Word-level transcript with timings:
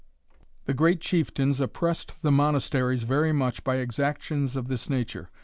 The 0.65 0.73
great 0.73 0.99
chieftains 0.99 1.61
oppressed 1.61 2.23
the 2.23 2.31
monasteries 2.31 3.03
very 3.03 3.31
much 3.31 3.63
by 3.63 3.75
exactions 3.75 4.55
of 4.55 4.67
this 4.67 4.89
nature. 4.89 5.29